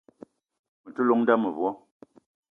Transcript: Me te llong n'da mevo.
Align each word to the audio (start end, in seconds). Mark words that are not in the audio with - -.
Me 0.83 0.89
te 0.95 1.01
llong 1.05 1.21
n'da 1.23 1.35
mevo. 1.41 1.69